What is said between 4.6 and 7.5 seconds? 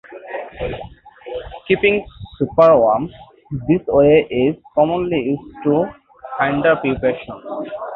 commonly used to hinder pupation.